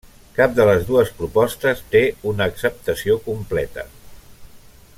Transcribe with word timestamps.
Cap 0.35 0.53
de 0.59 0.63
les 0.69 0.85
dues 0.87 1.11
propostes 1.19 1.83
té 1.97 2.01
una 2.31 2.47
acceptació 2.53 3.19
completa. 3.27 3.85